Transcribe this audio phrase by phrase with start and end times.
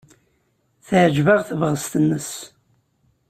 [0.87, 2.31] Teɛjeb-aɣ tebɣest-nnes.